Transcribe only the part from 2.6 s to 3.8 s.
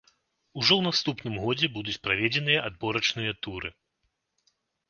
адборачныя туры.